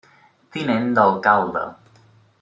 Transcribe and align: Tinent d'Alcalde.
Tinent 0.55 0.87
d'Alcalde. 0.99 1.61